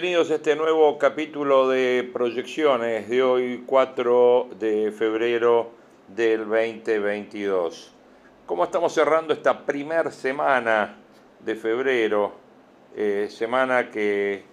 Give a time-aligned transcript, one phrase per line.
[0.00, 5.72] Bienvenidos a este nuevo capítulo de proyecciones de hoy 4 de febrero
[6.06, 7.92] del 2022.
[8.46, 10.98] ¿Cómo estamos cerrando esta primer semana
[11.40, 12.30] de febrero?
[12.94, 14.44] Eh, semana que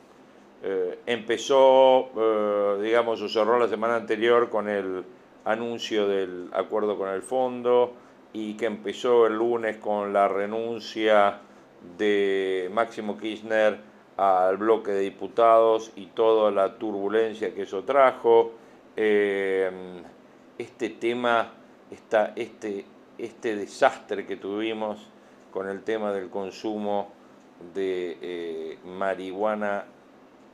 [0.63, 5.03] eh, empezó, eh, digamos, o cerró la semana anterior con el
[5.43, 7.93] anuncio del acuerdo con el fondo
[8.33, 11.39] y que empezó el lunes con la renuncia
[11.99, 18.53] de Máximo Kirchner al bloque de diputados y toda la turbulencia que eso trajo.
[18.95, 19.69] Eh,
[20.57, 21.51] este tema,
[22.35, 22.85] este,
[23.17, 25.09] este desastre que tuvimos
[25.51, 27.09] con el tema del consumo
[27.73, 29.85] de eh, marihuana,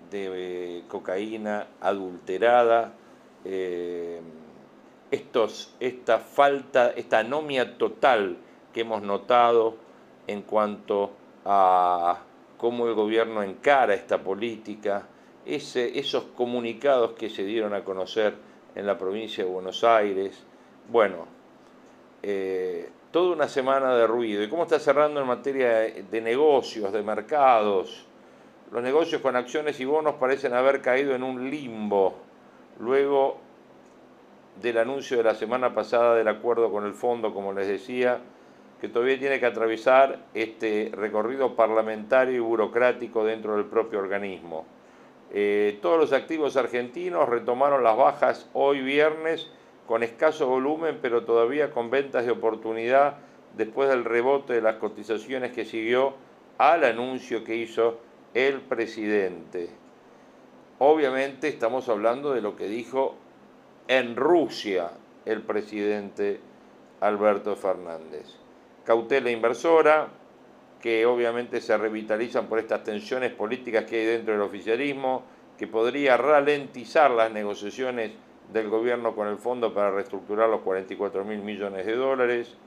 [0.09, 2.93] de eh, cocaína adulterada,
[5.09, 8.37] estos, esta falta, esta anomia total
[8.71, 9.75] que hemos notado
[10.27, 11.11] en cuanto
[11.43, 12.19] a
[12.61, 15.07] cómo el gobierno encara esta política,
[15.47, 18.35] esos comunicados que se dieron a conocer
[18.75, 20.43] en la provincia de Buenos Aires.
[20.87, 21.25] Bueno,
[22.21, 24.43] eh, toda una semana de ruido.
[24.43, 28.05] ¿Y cómo está cerrando en materia de negocios, de mercados?
[28.71, 32.13] Los negocios con acciones y bonos parecen haber caído en un limbo
[32.79, 33.39] luego
[34.61, 38.19] del anuncio de la semana pasada del acuerdo con el fondo, como les decía,
[38.81, 44.65] que todavía tiene que atravesar este recorrido parlamentario y burocrático dentro del propio organismo.
[45.31, 49.51] Eh, todos los activos argentinos retomaron las bajas hoy viernes
[49.87, 53.17] con escaso volumen, pero todavía con ventas de oportunidad
[53.55, 56.15] después del rebote de las cotizaciones que siguió
[56.57, 57.99] al anuncio que hizo
[58.33, 59.69] el presidente.
[60.79, 63.13] Obviamente estamos hablando de lo que dijo
[63.87, 64.89] en Rusia
[65.25, 66.39] el presidente
[66.99, 68.41] Alberto Fernández
[68.85, 70.09] cautela inversora,
[70.81, 75.23] que obviamente se revitalizan por estas tensiones políticas que hay dentro del oficialismo,
[75.57, 78.11] que podría ralentizar las negociaciones
[78.51, 82.57] del gobierno con el fondo para reestructurar los 44 mil millones de dólares,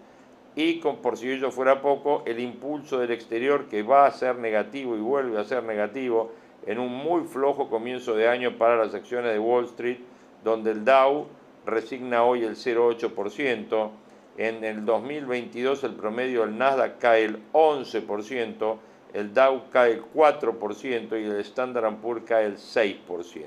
[0.57, 4.97] y por si ello fuera poco, el impulso del exterior que va a ser negativo
[4.97, 6.31] y vuelve a ser negativo
[6.67, 9.99] en un muy flojo comienzo de año para las acciones de Wall Street,
[10.45, 11.27] donde el Dow
[11.67, 13.91] resigna hoy el 0,8%,
[14.37, 18.79] en el 2022 el promedio del Nasdaq cae el 11%,
[19.13, 23.45] el Dow cae el 4% y el Standard Poor's cae el 6%.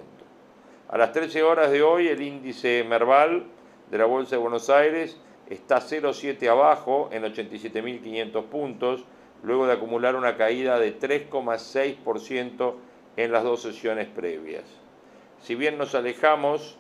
[0.90, 3.46] A las 13 horas de hoy el índice Merval
[3.92, 5.18] de la Bolsa de Buenos Aires
[5.50, 9.06] está 0,7 abajo en 87.500 puntos,
[9.44, 12.76] luego de acumular una caída de 3,6%
[13.18, 14.64] en las dos sesiones previas.
[15.42, 16.78] Si bien nos alejamos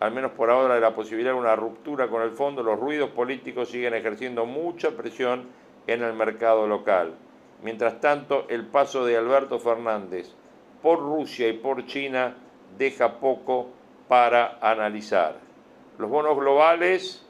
[0.00, 3.10] al menos por ahora, de la posibilidad de una ruptura con el fondo, los ruidos
[3.10, 5.48] políticos siguen ejerciendo mucha presión
[5.86, 7.14] en el mercado local.
[7.62, 10.34] Mientras tanto, el paso de Alberto Fernández
[10.82, 12.34] por Rusia y por China
[12.78, 13.68] deja poco
[14.08, 15.36] para analizar.
[15.98, 17.26] Los bonos globales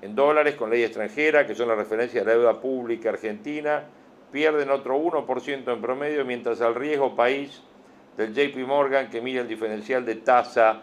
[0.00, 3.84] en dólares con ley extranjera, que son la referencia de la deuda pública argentina,
[4.32, 7.62] pierden otro 1% en promedio, mientras el riesgo país
[8.16, 10.82] del JP Morgan, que mide el diferencial de tasa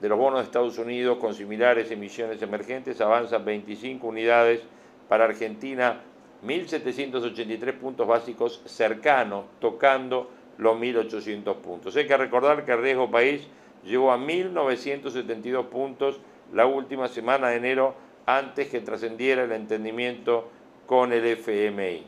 [0.00, 4.62] de los bonos de Estados Unidos con similares emisiones emergentes avanza 25 unidades
[5.08, 6.00] para Argentina,
[6.44, 11.96] 1.783 puntos básicos cercanos, tocando los 1.800 puntos.
[11.96, 13.46] Hay que recordar que el riesgo país
[13.84, 16.20] llegó a 1.972 puntos
[16.52, 17.94] la última semana de enero
[18.26, 20.48] antes que trascendiera el entendimiento
[20.86, 22.04] con el FMI.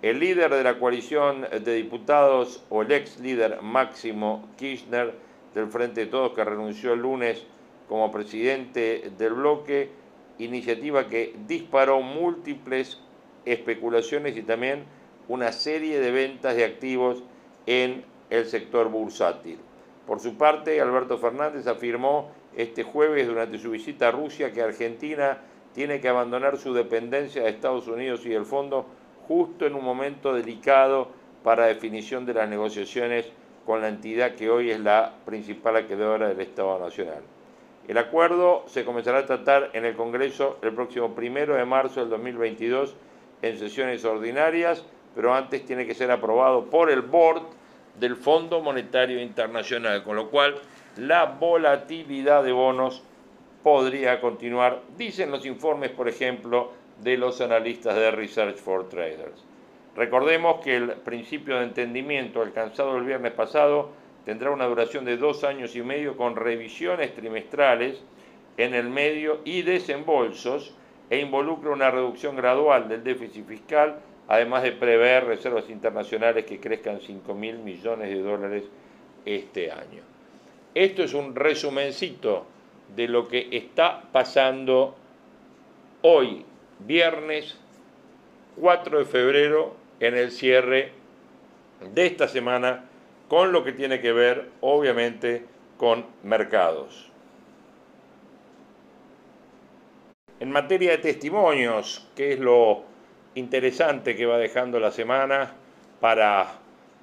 [0.00, 5.12] El líder de la coalición de diputados o el ex líder Máximo Kirchner
[5.54, 7.44] del Frente de Todos que renunció el lunes
[7.88, 9.90] como presidente del bloque,
[10.38, 13.00] iniciativa que disparó múltiples
[13.44, 14.84] especulaciones y también
[15.26, 17.22] una serie de ventas de activos
[17.66, 19.58] en el sector bursátil.
[20.06, 25.38] Por su parte, Alberto Fernández afirmó este jueves durante su visita a Rusia que Argentina
[25.74, 28.86] tiene que abandonar su dependencia de Estados Unidos y del fondo
[29.26, 31.08] justo en un momento delicado
[31.44, 33.30] para definición de las negociaciones
[33.68, 37.20] con la entidad que hoy es la principal acreedora del Estado Nacional.
[37.86, 42.08] El acuerdo se comenzará a tratar en el Congreso el próximo primero de marzo del
[42.08, 42.94] 2022
[43.42, 47.42] en sesiones ordinarias, pero antes tiene que ser aprobado por el Board
[48.00, 50.54] del Fondo Monetario Internacional, con lo cual
[50.96, 53.02] la volatilidad de bonos
[53.62, 56.72] podría continuar, dicen los informes, por ejemplo,
[57.02, 59.44] de los analistas de Research for Traders.
[59.98, 63.90] Recordemos que el principio de entendimiento alcanzado el viernes pasado
[64.24, 68.00] tendrá una duración de dos años y medio con revisiones trimestrales
[68.58, 70.72] en el medio y desembolsos
[71.10, 73.98] e involucra una reducción gradual del déficit fiscal,
[74.28, 78.64] además de prever reservas internacionales que crezcan 5 mil millones de dólares
[79.24, 80.02] este año.
[80.76, 82.46] Esto es un resumencito
[82.94, 84.94] de lo que está pasando
[86.02, 86.44] hoy,
[86.78, 87.58] viernes
[88.60, 90.92] 4 de febrero, en el cierre
[91.94, 92.84] de esta semana,
[93.28, 95.44] con lo que tiene que ver, obviamente,
[95.76, 97.10] con mercados.
[100.40, 102.84] En materia de testimonios, que es lo
[103.34, 105.52] interesante que va dejando la semana
[106.00, 106.46] para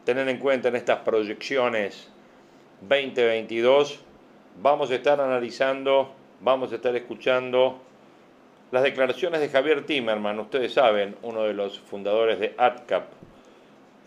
[0.06, 2.10] tener en cuenta en estas proyecciones
[2.82, 4.00] 2022,
[4.62, 7.82] vamos a estar analizando, vamos a estar escuchando
[8.72, 13.06] las declaraciones de Javier Timerman, ustedes saben, uno de los fundadores de ADCAP.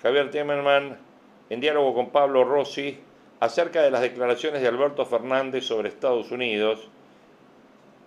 [0.02, 0.98] Javier Timerman,
[1.50, 2.98] en diálogo con Pablo Rossi,
[3.40, 6.88] acerca de las declaraciones de Alberto Fernández sobre Estados Unidos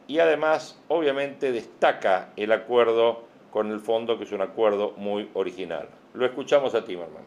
[0.07, 5.87] y además, obviamente, destaca el acuerdo con el fondo, que es un acuerdo muy original.
[6.13, 7.23] Lo escuchamos a Timerman.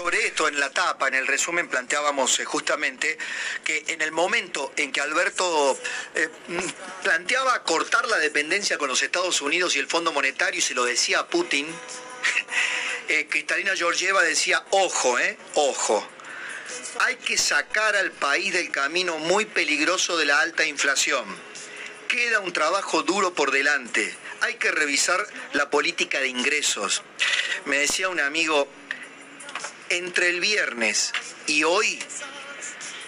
[0.00, 3.18] sobre esto, en la tapa, en el resumen, planteábamos eh, justamente
[3.64, 5.78] que en el momento en que Alberto
[6.14, 6.28] eh,
[7.02, 10.84] planteaba cortar la dependencia con los Estados Unidos y el Fondo Monetario y se lo
[10.84, 11.66] decía a Putin,
[13.08, 16.06] eh, Cristalina Georgieva decía, ojo, eh, ojo,
[17.00, 21.24] hay que sacar al país del camino muy peligroso de la alta inflación.
[22.08, 24.14] Queda un trabajo duro por delante.
[24.40, 27.02] Hay que revisar la política de ingresos.
[27.66, 28.68] Me decía un amigo,
[29.90, 31.12] entre el viernes
[31.46, 31.98] y hoy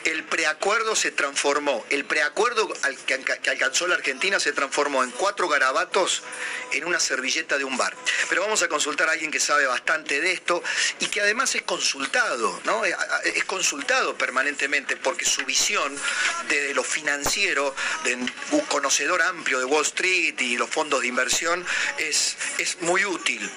[0.05, 2.69] el preacuerdo se transformó, el preacuerdo
[3.07, 3.15] que,
[3.51, 6.23] alcanzó la Argentina se transformó en cuatro garabatos
[6.73, 7.95] en una servilleta de un bar.
[8.29, 10.63] Pero vamos a consultar a alguien que sabe bastante de esto
[10.99, 12.85] y que además es consultado, ¿no?
[12.85, 12.97] Eh,
[13.35, 15.97] es consultado permanentemente porque su visión
[16.49, 17.75] de lo financiero,
[18.05, 21.65] de un conocedor amplio de Wall Street y los fondos de inversión,
[21.99, 23.49] es, es muy útil.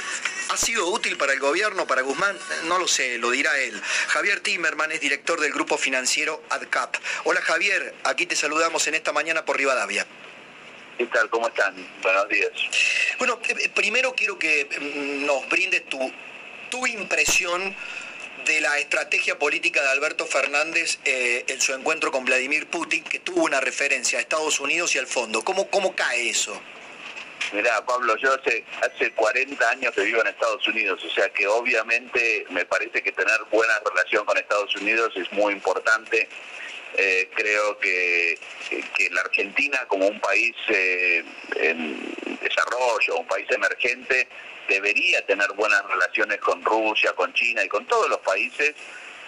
[0.49, 2.37] ¿Ha sido útil para el gobierno, para Guzmán?
[2.65, 3.81] No lo sé, lo dirá él.
[4.07, 6.95] Javier Timerman es director del grupo financiero ADCAP.
[7.23, 10.05] Hola Javier, aquí te saludamos en esta mañana por Rivadavia.
[10.97, 11.29] ¿Qué tal?
[11.29, 11.75] ¿Cómo están?
[12.01, 12.51] Buenos días.
[13.17, 15.99] Bueno, eh, eh, primero quiero que mm, nos brindes tu,
[16.69, 17.75] tu impresión
[18.45, 23.19] de la estrategia política de Alberto Fernández eh, en su encuentro con Vladimir Putin, que
[23.19, 25.43] tuvo una referencia a Estados Unidos y al fondo.
[25.43, 26.61] ¿Cómo, cómo cae eso?
[27.55, 31.47] Mirá, Pablo, yo hace, hace 40 años que vivo en Estados Unidos, o sea que
[31.47, 36.27] obviamente me parece que tener buena relación con Estados Unidos es muy importante.
[36.97, 38.37] Eh, creo que,
[39.11, 41.23] la Argentina como un país eh,
[41.55, 44.27] en desarrollo, un país emergente,
[44.67, 48.75] debería tener buenas relaciones con Rusia, con China y con todos los países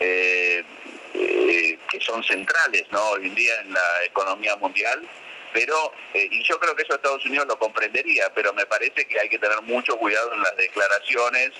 [0.02, 0.66] eh,
[1.14, 3.02] que son centrales ¿no?
[3.12, 5.02] hoy en día en la economía mundial
[5.54, 9.20] pero eh, y yo creo que eso Estados Unidos lo comprendería, pero me parece que
[9.20, 11.52] hay que tener mucho cuidado en las declaraciones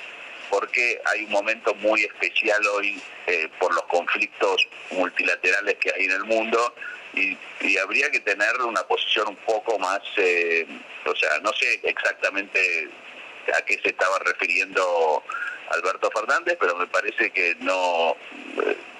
[0.50, 6.12] porque hay un momento muy especial hoy eh, por los conflictos multilaterales que hay en
[6.12, 6.74] el mundo
[7.14, 7.38] y,
[7.78, 10.66] habría que tener una posición un poco más, eh,
[11.06, 12.90] o sea, no sé exactamente
[13.56, 15.24] a qué se estaba refiriendo
[15.70, 18.16] Alberto Fernández, pero me parece que no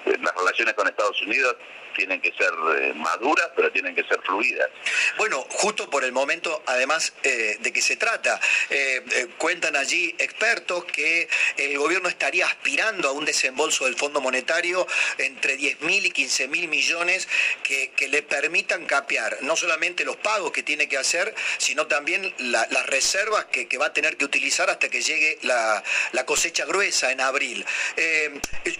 [0.06, 1.56] las relaciones con Estados Unidos
[1.98, 4.70] tienen que ser eh, maduras, pero tienen que ser fluidas.
[5.16, 8.40] Bueno, justo por el momento, además eh, de que se trata,
[8.70, 14.86] eh, cuentan allí expertos que el gobierno estaría aspirando a un desembolso del Fondo Monetario
[15.18, 17.28] entre 10 mil y 15 mil millones
[17.64, 22.86] que, le permitan capear no solamente los pagos que tiene que hacer, sino también las
[22.86, 25.82] reservas que, va a tener que utilizar hasta que llegue la,
[26.24, 27.66] cosecha gruesa en abril.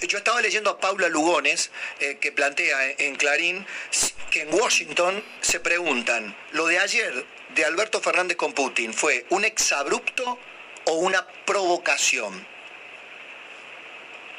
[0.07, 1.71] yo estaba leyendo a Paula Lugones,
[2.21, 3.67] que plantea en Clarín
[4.31, 7.25] que en Washington se preguntan, ¿lo de ayer
[7.55, 10.39] de Alberto Fernández con Putin fue un exabrupto
[10.85, 12.47] o una provocación?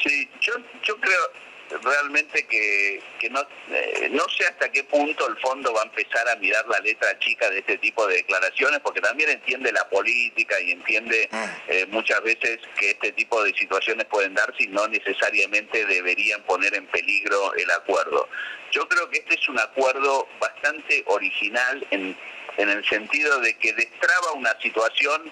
[0.03, 1.31] Sí, yo, yo creo,
[1.83, 6.35] realmente que, no, eh, no sé hasta qué punto el fondo va a empezar a
[6.37, 10.71] mirar la letra chica de este tipo de declaraciones, porque también entiende la política y
[10.71, 11.57] entiende ah.
[11.67, 16.73] eh, muchas veces que este tipo de situaciones pueden darse y no necesariamente deberían poner
[16.75, 18.27] en peligro el acuerdo.
[18.71, 22.15] Yo creo que este es un acuerdo bastante original en,
[22.57, 25.31] en el sentido de que destraba una situación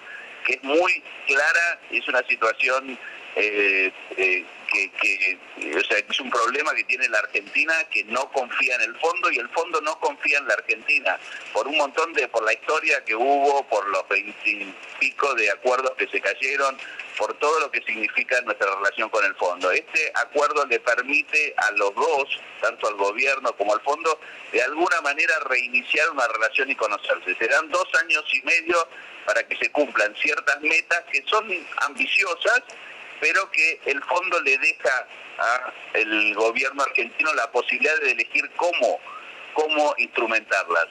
[0.54, 2.98] es muy clara, es una situación
[3.36, 5.38] eh, eh, que,
[5.78, 9.30] o sea, es un problema que tiene la Argentina que no confía en el fondo
[9.30, 11.18] y el fondo no confía en la Argentina
[11.52, 16.06] por un montón de, por la historia que hubo, por los veintipico de acuerdos que
[16.08, 16.76] se cayeron,
[17.16, 19.70] por todo lo que significa nuestra relación con el fondo.
[19.70, 24.20] Este acuerdo le permite a los dos, tanto al gobierno como al fondo,
[24.52, 27.34] de alguna manera reiniciar una relación y conocerse.
[27.36, 28.86] Serán dos años y medio
[29.28, 31.46] para que se cumplan ciertas metas que son
[31.82, 32.62] ambiciosas,
[33.20, 35.06] pero que el fondo le deja
[35.92, 38.98] al gobierno argentino la posibilidad de elegir cómo,
[39.52, 40.86] cómo instrumentarlas.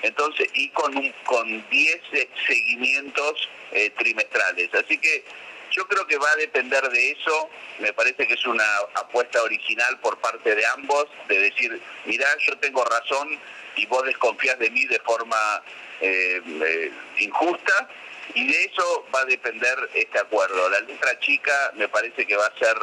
[0.00, 2.00] Entonces, y con, un, con 10
[2.46, 4.72] seguimientos eh, trimestrales.
[4.72, 5.22] Así que
[5.70, 7.50] yo creo que va a depender de eso.
[7.80, 8.64] Me parece que es una
[8.94, 13.38] apuesta original por parte de ambos, de decir, mirá, yo tengo razón
[13.76, 15.62] y vos desconfías de mí de forma
[16.00, 17.88] eh, eh, injusta
[18.34, 20.68] y de eso va a depender este acuerdo.
[20.68, 22.76] La letra chica me parece que va a ser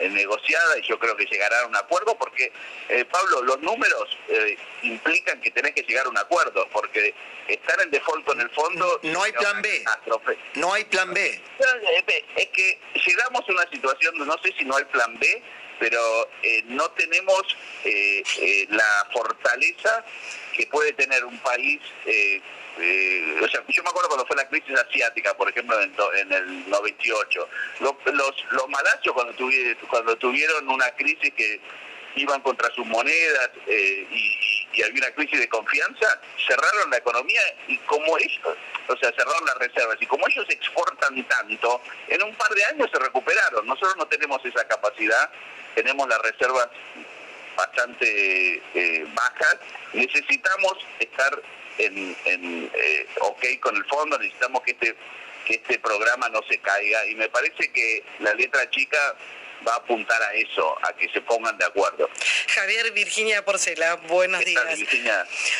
[0.00, 2.52] eh, negociada y yo creo que llegará a un acuerdo porque,
[2.88, 7.14] eh, Pablo, los números eh, implican que tenés que llegar a un acuerdo porque
[7.46, 9.00] estar en default en el fondo...
[9.02, 9.84] No hay plan B.
[10.54, 11.40] No hay plan B.
[12.36, 15.42] Es que llegamos a una situación, no sé si no hay plan B,
[15.78, 16.28] pero
[16.66, 17.42] no tenemos
[18.68, 20.04] la fortaleza
[20.56, 21.80] que puede tener un país
[22.78, 26.68] eh, o sea, yo me acuerdo cuando fue la crisis asiática, por ejemplo, en, el
[26.70, 27.48] 98.
[27.80, 31.60] Los, los, los malachos cuando, tuvieron, cuando tuvieron una crisis que
[32.16, 37.78] iban contra sus monedas eh, y, había una crisis de confianza, cerraron la economía y
[37.78, 38.56] como ellos,
[38.88, 42.90] o sea, cerraron las reservas y como ellos exportan tanto, en un par de años
[42.92, 43.64] se recuperaron.
[43.68, 45.30] Nosotros no tenemos esa capacidad,
[45.74, 46.68] tenemos las reservas
[47.56, 49.58] bastante eh, bajas,
[49.92, 51.42] necesitamos estar
[51.78, 54.96] en, en eh, ok con el fondo, necesitamos que este,
[55.46, 58.98] que este programa no se caiga y me parece que la letra chica
[59.66, 62.08] va a apuntar a eso, a que se pongan de acuerdo.
[62.48, 64.64] Javier Virginia Porcela, buenos días.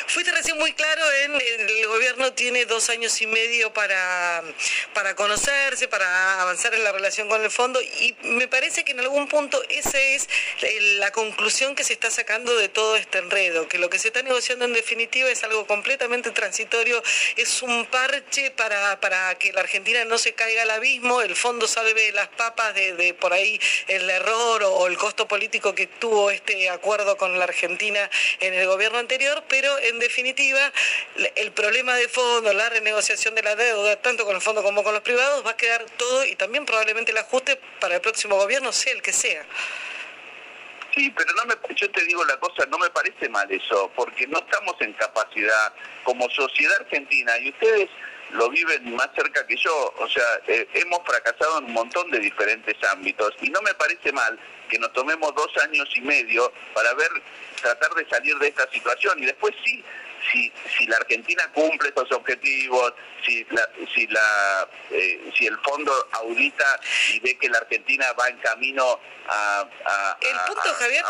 [0.07, 4.43] Fuiste recién muy claro en el gobierno tiene dos años y medio para,
[4.93, 8.99] para conocerse, para avanzar en la relación con el fondo y me parece que en
[8.99, 10.27] algún punto esa es
[10.99, 14.21] la conclusión que se está sacando de todo este enredo, que lo que se está
[14.21, 17.01] negociando en definitiva es algo completamente transitorio,
[17.35, 21.67] es un parche para, para que la Argentina no se caiga al abismo, el fondo
[21.67, 23.59] sabe las papas de, de por ahí
[23.95, 28.09] el error o, el costo político que tuvo este acuerdo con la Argentina
[28.39, 30.71] en el gobierno anterior, pero en definitiva
[31.35, 34.93] el problema de fondo, la renegociación de la deuda, tanto con el fondo como con
[34.93, 38.71] los privados, va a quedar todo y también probablemente el ajuste para el próximo gobierno,
[38.71, 39.45] sea el que sea.
[40.95, 44.27] Sí, pero no me, yo te digo la cosa, no me parece mal eso, porque
[44.27, 45.73] no estamos en capacidad
[46.03, 47.89] como sociedad argentina y ustedes
[48.31, 49.93] lo viven más cerca que yo.
[49.97, 54.11] O sea, eh, hemos fracasado en un montón de diferentes ámbitos y no me parece
[54.11, 54.37] mal
[54.69, 57.09] que nos tomemos dos años y medio para ver,
[57.61, 59.83] tratar de salir de esta situación y después sí.
[60.31, 65.93] Si, si la Argentina cumple estos objetivos, si la, si la eh, si el fondo
[66.13, 66.79] audita
[67.13, 69.67] y ve que la Argentina va en camino a,
[70.19, 71.03] el punto Javier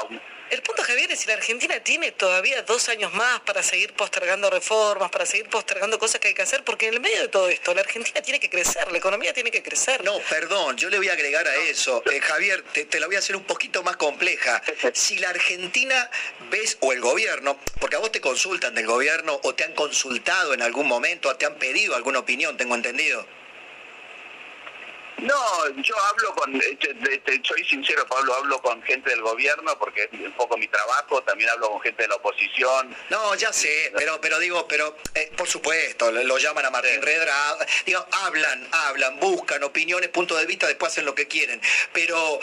[0.51, 4.49] el punto, Javier, es si la Argentina tiene todavía dos años más para seguir postergando
[4.49, 7.49] reformas, para seguir postergando cosas que hay que hacer, porque en el medio de todo
[7.49, 10.03] esto, la Argentina tiene que crecer, la economía tiene que crecer.
[10.03, 12.03] No, perdón, yo le voy a agregar a eso.
[12.11, 14.61] Eh, Javier, te, te, la voy a hacer un poquito más compleja.
[14.93, 16.09] Si la Argentina
[16.49, 20.53] ves, o el gobierno, porque a vos te consultan del gobierno, o te han consultado
[20.53, 23.25] en algún momento, o te han pedido alguna opinión, tengo entendido.
[25.17, 26.61] No, yo hablo con,
[27.43, 31.49] soy sincero Pablo, hablo con gente del gobierno porque es un poco mi trabajo, también
[31.49, 32.95] hablo con gente de la oposición.
[33.09, 37.33] No, ya sé, pero pero digo, pero eh, por supuesto, lo llaman a Martín Redra,
[37.85, 41.61] digo, hablan, hablan, buscan opiniones, puntos de vista, después hacen lo que quieren.
[41.93, 42.39] Pero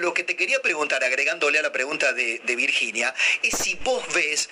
[0.00, 4.02] lo, que te quería preguntar, agregándole a la pregunta de, de Virginia, es si vos
[4.14, 4.48] ves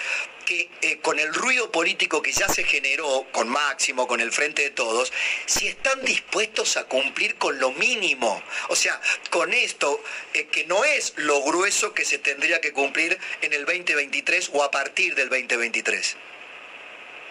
[0.51, 4.63] que eh, con el ruido político que ya se generó con Máximo, con el Frente
[4.63, 5.13] de Todos,
[5.47, 8.43] si están dispuestos a cumplir con lo mínimo.
[8.69, 10.03] O sea, con esto,
[10.35, 14.65] eh, que no es lo grueso que se tendría que cumplir en el 2023 o
[14.65, 16.17] a partir del 2023.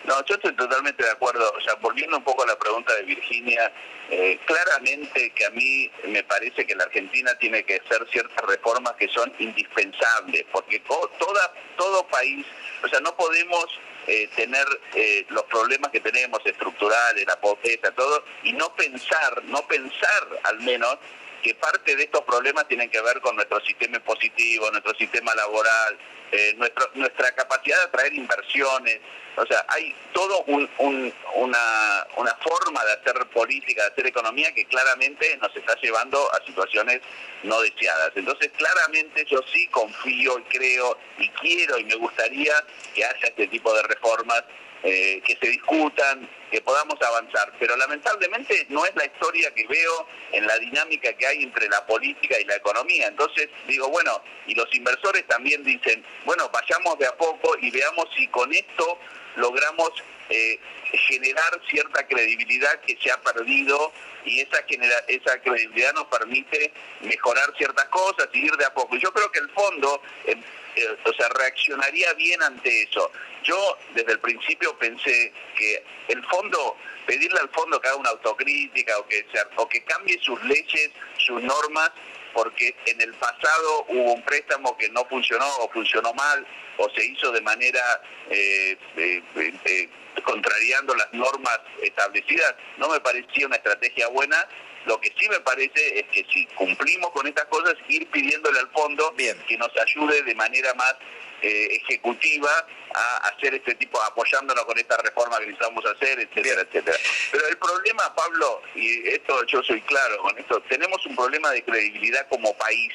[0.06, 1.52] No, yo estoy totalmente de acuerdo.
[1.58, 3.72] O sea, volviendo un poco a la pregunta de Virginia,
[4.10, 8.94] eh, claramente que a mí me parece que la Argentina tiene que hacer ciertas reformas
[8.94, 12.46] que son indispensables, porque toda, todo país,
[12.84, 13.66] o sea, no podemos
[14.08, 14.66] eh, tener
[14.96, 20.60] eh, los problemas que tenemos estructurales, la pobreza, todo, y no pensar, no pensar al
[20.62, 20.98] menos
[21.44, 25.98] que parte de estos problemas tienen que ver con nuestro sistema impositivo, nuestro sistema laboral,
[26.32, 26.56] eh,
[26.94, 29.00] nuestra capacidad de atraer inversiones.
[29.36, 35.38] O sea, hay todo una, una forma de hacer política, de hacer economía que claramente
[35.38, 37.00] nos está llevando a situaciones
[37.44, 38.12] no deseadas.
[38.16, 42.54] Entonces, claramente yo sí confío y creo y quiero y me gustaría
[42.94, 44.44] que haya este tipo de reformas
[44.84, 47.52] eh, que se discutan, que podamos avanzar.
[47.60, 51.86] Pero lamentablemente no es la historia que veo en la dinámica que hay entre la
[51.86, 53.08] política y la economía.
[53.08, 58.06] Entonces digo, bueno, y los inversores también dicen, bueno, vayamos de a poco y veamos
[58.16, 58.98] si con esto
[59.36, 59.92] logramos
[60.30, 60.60] eh,
[60.92, 63.92] generar cierta credibilidad que se ha perdido
[64.26, 64.64] y esa,
[65.08, 66.72] esa credibilidad nos permite
[67.02, 68.96] mejorar ciertas cosas y ir de a poco.
[68.98, 70.42] Yo creo que el fondo, em,
[70.76, 73.12] eh, o sea, reaccionaría bien ante eso.
[73.44, 78.98] Yo desde el principio pensé que el fondo, pedirle al fondo que haga una autocrítica
[79.00, 81.92] o que, o que cambie sus leyes, sus normas,
[82.34, 86.46] porque en el pasado hubo un préstamo que no funcionó o funcionó mal
[86.78, 89.90] o se hizo de manera eh, eh,
[90.30, 94.48] contrariando las normas establecidas, no me parecía una estrategia buena
[94.86, 98.70] lo que sí me parece es que si cumplimos con estas cosas, ir pidiéndole al
[98.72, 100.96] fondo que nos ayude de manera más
[101.42, 102.50] eh, ejecutiva
[102.94, 106.98] a hacer este tipo, apoyándonos con esta reforma que necesitamos hacer, etcétera, etcétera.
[107.32, 111.64] Pero el problema, Pablo, y esto yo soy claro con esto, tenemos un problema de
[111.64, 112.94] credibilidad como país,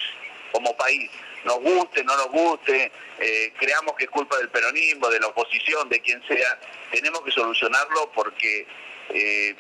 [0.53, 1.11] como país.
[1.45, 5.89] Nos guste, no nos guste, eh, creamos que es culpa del peronismo, de la oposición,
[5.89, 6.59] de quien sea,
[6.91, 8.67] tenemos que solucionarlo porque
[9.11, 9.57] eh,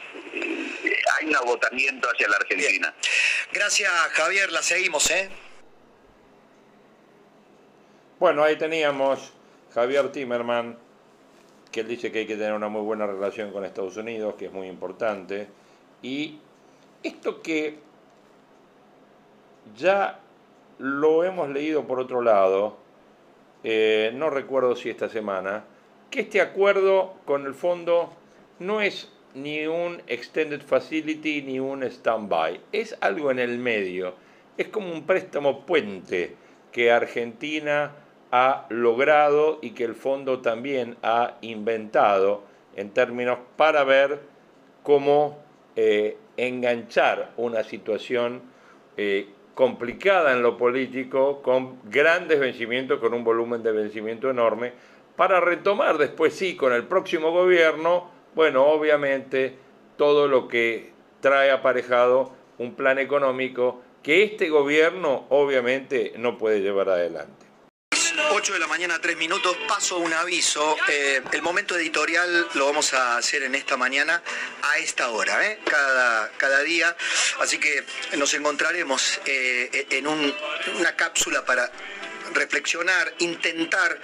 [1.18, 2.94] hay un agotamiento hacia la Argentina.
[3.52, 5.30] Gracias, Javier, la seguimos, ¿eh?
[8.18, 9.32] Bueno, ahí teníamos
[9.74, 10.78] Javier Timerman,
[11.70, 14.46] que él dice que hay que tener una muy buena relación con Estados Unidos, que
[14.46, 15.48] es muy importante.
[16.00, 16.38] Y
[17.02, 17.78] esto que
[19.76, 20.20] ya
[20.78, 22.76] lo hemos leído por otro lado,
[23.62, 25.64] eh, no recuerdo si esta semana,
[26.10, 28.12] que este acuerdo con el fondo
[28.58, 32.60] no es ni un extended facility ni un standby.
[32.72, 34.14] Es algo en el medio.
[34.56, 36.36] Es como un préstamo puente
[36.70, 37.92] que Argentina
[38.30, 42.42] ha logrado y que el fondo también ha inventado
[42.76, 44.20] en términos para ver
[44.82, 45.38] cómo
[45.76, 48.42] eh, enganchar una situación
[48.96, 54.72] eh, complicada en lo político, con grandes vencimientos, con un volumen de vencimiento enorme,
[55.16, 59.54] para retomar después sí con el próximo gobierno bueno, obviamente
[59.96, 66.88] todo lo que trae aparejado un plan económico que este gobierno obviamente no puede llevar
[66.88, 67.46] adelante.
[68.30, 70.76] 8 de la mañana, 3 minutos, paso un aviso.
[70.88, 74.22] Eh, el momento editorial lo vamos a hacer en esta mañana
[74.62, 75.60] a esta hora, ¿eh?
[75.64, 76.96] cada, cada día.
[77.40, 77.84] Así que
[78.16, 81.70] nos encontraremos eh, en una cápsula para
[82.32, 84.00] reflexionar, intentar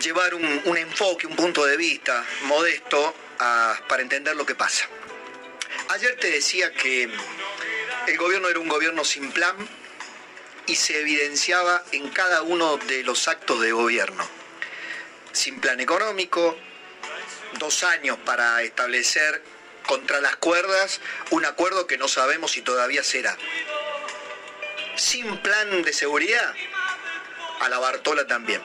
[0.00, 4.88] llevar un, enfoque, un punto de vista modesto para entender lo que pasa.
[5.88, 7.08] Ayer te decía que
[8.06, 9.56] el gobierno era un gobierno sin plan
[10.66, 14.26] y se evidenciaba en cada uno de los actos de gobierno.
[15.32, 16.56] Sin plan económico,
[17.58, 19.42] dos años para establecer
[19.86, 21.00] contra las cuerdas
[21.30, 23.36] un acuerdo que no sabemos si todavía será.
[24.96, 26.54] Sin plan de seguridad,
[27.60, 28.62] a la Bartola también.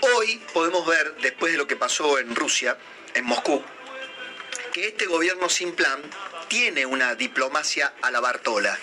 [0.00, 2.76] Hoy podemos ver, después de lo que pasó en Rusia,
[3.14, 3.64] en Moscú,
[4.72, 6.02] que este gobierno sin plan
[6.48, 8.78] tiene una diplomacia a la Bartola.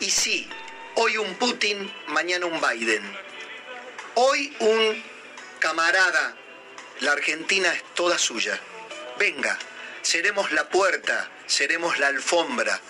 [0.00, 0.48] Y sí,
[1.00, 3.04] hoy un Putin, mañana un Biden.
[4.14, 5.00] Hoy un
[5.60, 6.36] camarada,
[6.98, 8.58] la Argentina es toda suya.
[9.16, 9.56] Venga,
[10.02, 12.80] seremos la puerta, seremos la alfombra,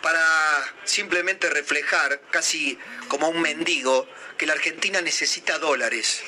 [0.00, 6.22] para simplemente reflejar, casi como un mendigo, que la Argentina necesita dólares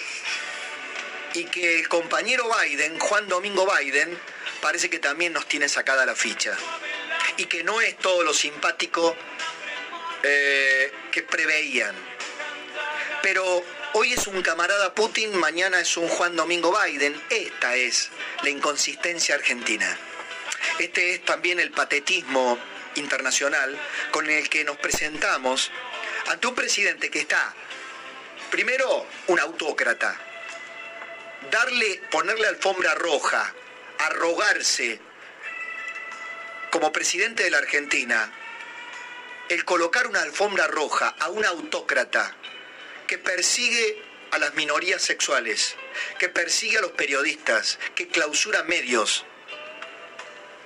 [1.33, 4.19] y que el compañero Biden, Juan Domingo Biden,
[4.61, 6.55] parece que también nos tiene sacada la ficha
[7.39, 9.17] y que no es todo lo simpático
[10.23, 11.95] eh, que preveían.
[13.23, 17.21] Pero hoy es un camarada Putin, mañana es un Juan Domingo Biden.
[17.31, 18.11] Esta es
[18.43, 19.99] la inconsistencia argentina.
[20.79, 22.59] Este es también el patetismo
[22.95, 23.79] internacional
[24.11, 25.71] con el que nos presentamos
[26.29, 27.55] ante un presidente que está
[28.51, 30.19] Primero, un autócrata.
[31.51, 33.55] darle, ponerle alfombra roja,
[33.99, 35.01] arrogarse
[36.71, 38.33] como presidente de la Argentina,
[39.49, 42.37] el colocar una alfombra roja a un autócrata
[43.07, 45.77] que persigue a las minorías sexuales,
[46.19, 49.25] que persigue a los periodistas, que clausura medios,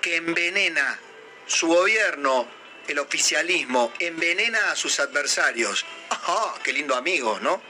[0.00, 0.98] que envenena
[1.46, 2.48] su gobierno,
[2.88, 5.86] el oficialismo, envenena a sus adversarios.
[6.10, 7.62] ¡Ah, qué lindo amigo, ¿no?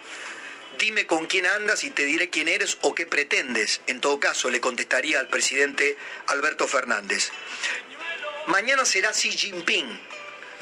[0.79, 3.83] Dime con quién andas y te diré quién eres o qué pretendes.
[3.87, 5.99] En todo caso, le contestaría al presidente
[6.29, 7.31] Alberto Fernández.
[8.47, 10.01] Mañana será Xi Jinping.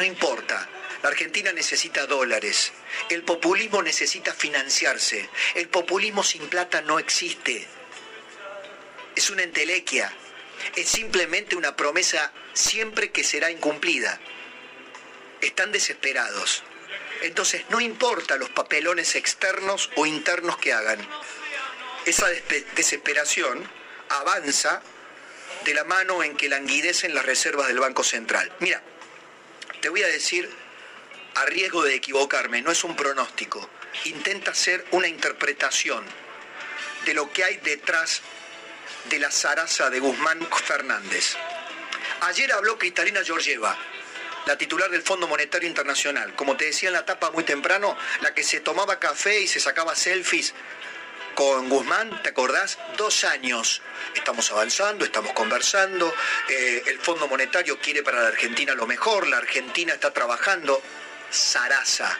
[0.00, 0.66] No importa.
[1.02, 2.72] La Argentina necesita dólares.
[3.10, 5.28] El populismo necesita financiarse.
[5.54, 7.68] El populismo sin plata no existe.
[9.14, 10.10] Es una entelequia.
[10.74, 14.18] Es simplemente una promesa siempre que será incumplida.
[15.42, 16.62] Están desesperados.
[17.20, 20.98] Entonces no importa los papelones externos o internos que hagan.
[22.06, 22.26] Esa
[22.74, 23.70] desesperación
[24.08, 24.80] avanza
[25.66, 28.50] de la mano en que languidecen las reservas del Banco Central.
[28.60, 28.82] Mira,
[29.80, 30.48] te voy a decir,
[31.34, 33.68] a riesgo de equivocarme, no es un pronóstico,
[34.04, 36.04] intenta hacer una interpretación
[37.04, 38.22] de lo que hay detrás
[39.08, 41.36] de la zaraza de Guzmán Fernández.
[42.22, 43.76] Ayer habló Cristalina Georgieva,
[44.46, 46.34] la titular del Fondo Monetario Internacional.
[46.34, 49.60] Como te decía en la tapa muy temprano, la que se tomaba café y se
[49.60, 50.54] sacaba selfies
[51.34, 52.78] con Guzmán, ¿te acordás?
[52.96, 53.82] Dos años.
[54.14, 56.12] Estamos avanzando, estamos conversando,
[56.48, 60.82] eh, el Fondo Monetario quiere para la Argentina lo mejor, la Argentina está trabajando.
[61.30, 62.18] Sarasa.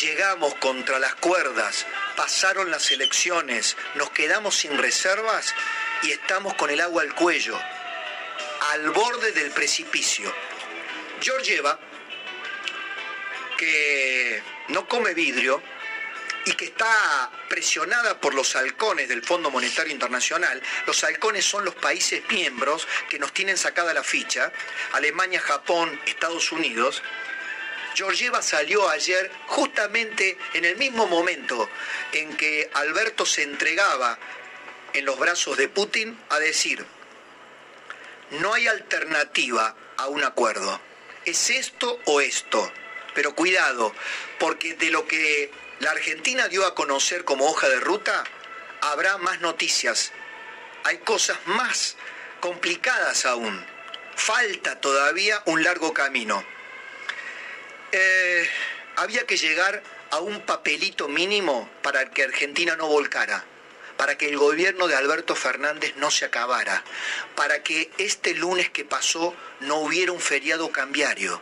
[0.00, 5.54] Llegamos contra las cuerdas, pasaron las elecciones, nos quedamos sin reservas
[6.02, 7.58] y estamos con el agua al cuello,
[8.72, 10.32] al borde del precipicio.
[11.20, 11.78] Georgieva,
[13.56, 15.62] que no come vidrio,
[16.44, 20.62] y que está presionada por los halcones del Fondo Monetario Internacional.
[20.86, 24.52] Los halcones son los países miembros que nos tienen sacada la ficha,
[24.92, 27.02] Alemania, Japón, Estados Unidos.
[27.94, 31.68] Georgieva salió ayer justamente en el mismo momento
[32.12, 34.18] en que Alberto se entregaba
[34.92, 36.84] en los brazos de Putin a decir,
[38.30, 40.80] no hay alternativa a un acuerdo.
[41.24, 42.72] Es esto o esto.
[43.14, 43.92] Pero cuidado,
[44.38, 48.24] porque de lo que la Argentina dio a conocer como hoja de ruta,
[48.80, 50.12] habrá más noticias.
[50.84, 51.96] Hay cosas más
[52.40, 53.64] complicadas aún.
[54.16, 56.44] Falta todavía un largo camino.
[57.92, 58.50] Eh,
[58.96, 63.44] había que llegar a un papelito mínimo para que Argentina no volcara,
[63.96, 66.82] para que el gobierno de Alberto Fernández no se acabara,
[67.36, 71.40] para que este lunes que pasó no hubiera un feriado cambiario.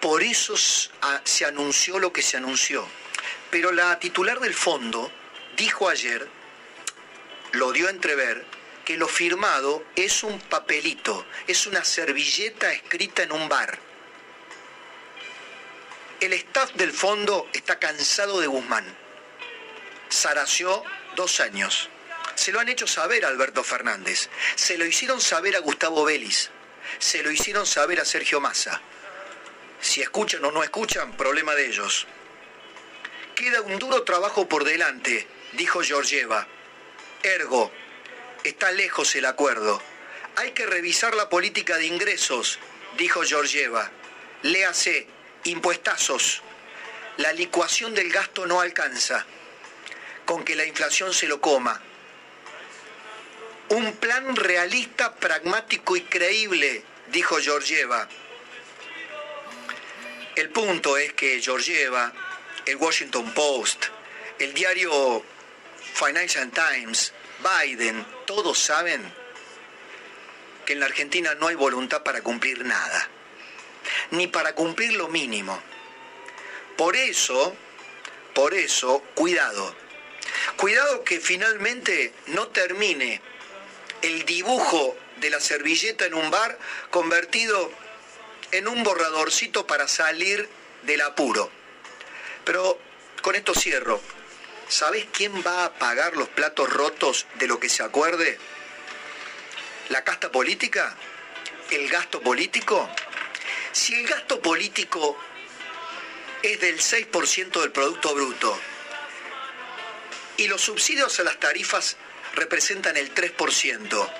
[0.00, 2.86] Por eso se anunció lo que se anunció
[3.52, 5.12] pero la titular del fondo
[5.58, 6.26] dijo ayer,
[7.52, 8.46] lo dio a entrever,
[8.82, 13.78] que lo firmado es un papelito, es una servilleta escrita en un bar.
[16.18, 18.86] El staff del fondo está cansado de Guzmán.
[20.08, 20.82] Saració
[21.14, 21.90] dos años.
[22.34, 24.30] Se lo han hecho saber a Alberto Fernández.
[24.54, 26.48] Se lo hicieron saber a Gustavo Vélez.
[26.98, 28.80] Se lo hicieron saber a Sergio Massa.
[29.78, 32.06] Si escuchan o no escuchan, problema de ellos.
[33.34, 36.46] Queda un duro trabajo por delante, dijo Georgieva.
[37.22, 37.72] Ergo,
[38.44, 39.80] está lejos el acuerdo.
[40.36, 42.58] Hay que revisar la política de ingresos,
[42.98, 43.90] dijo Georgieva.
[44.42, 45.06] Léase,
[45.44, 46.42] impuestazos.
[47.16, 49.24] La licuación del gasto no alcanza.
[50.26, 51.80] Con que la inflación se lo coma.
[53.70, 58.08] Un plan realista, pragmático y creíble, dijo Georgieva.
[60.36, 62.12] El punto es que Georgieva
[62.66, 63.86] el Washington Post,
[64.38, 65.24] el diario
[65.94, 69.02] Financial Times, Biden, todos saben
[70.64, 73.08] que en la Argentina no hay voluntad para cumplir nada,
[74.10, 75.60] ni para cumplir lo mínimo.
[76.76, 77.54] Por eso,
[78.34, 79.74] por eso, cuidado.
[80.56, 83.20] Cuidado que finalmente no termine
[84.02, 86.58] el dibujo de la servilleta en un bar
[86.90, 87.70] convertido
[88.52, 90.48] en un borradorcito para salir
[90.82, 91.50] del apuro.
[92.44, 92.78] Pero
[93.22, 94.00] con esto cierro.
[94.68, 98.38] ¿Sabes quién va a pagar los platos rotos de lo que se acuerde?
[99.90, 100.96] ¿La casta política?
[101.70, 102.88] ¿El gasto político?
[103.72, 105.16] Si el gasto político
[106.42, 108.58] es del 6% del Producto Bruto
[110.36, 111.96] y los subsidios a las tarifas
[112.34, 114.10] representan el 3%,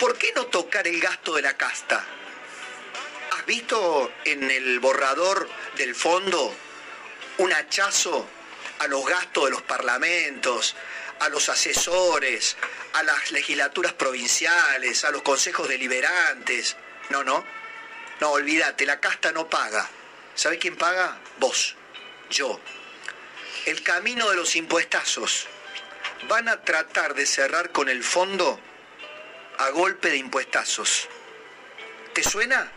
[0.00, 2.04] ¿por qué no tocar el gasto de la casta?
[3.32, 6.54] ¿Has visto en el borrador del fondo
[7.38, 8.26] un hachazo
[8.78, 10.74] a los gastos de los parlamentos,
[11.20, 12.56] a los asesores,
[12.94, 16.76] a las legislaturas provinciales, a los consejos deliberantes.
[17.10, 17.44] No, no.
[18.20, 19.88] No, olvídate, la casta no paga.
[20.34, 21.18] ¿Sabe quién paga?
[21.38, 21.76] Vos,
[22.30, 22.60] yo.
[23.66, 25.46] El camino de los impuestazos.
[26.28, 28.60] Van a tratar de cerrar con el fondo
[29.58, 31.08] a golpe de impuestazos.
[32.14, 32.70] ¿Te suena?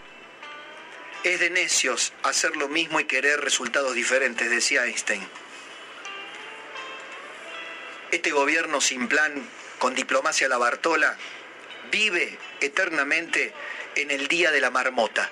[1.25, 5.27] Es de necios hacer lo mismo y querer resultados diferentes, decía Einstein.
[8.11, 9.33] Este gobierno sin plan,
[9.79, 11.17] con diplomacia la Bartola,
[11.91, 13.51] vive eternamente
[13.95, 15.31] en el día de la marmota.